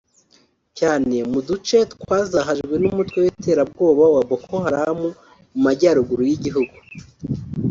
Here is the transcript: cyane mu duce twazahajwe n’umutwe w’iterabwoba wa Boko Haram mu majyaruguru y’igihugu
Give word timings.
cyane 0.77 1.15
mu 1.31 1.39
duce 1.47 1.77
twazahajwe 1.93 2.73
n’umutwe 2.81 3.17
w’iterabwoba 3.25 4.03
wa 4.13 4.21
Boko 4.29 4.53
Haram 4.63 4.93
mu 4.99 5.09
majyaruguru 5.65 6.21
y’igihugu 6.29 6.75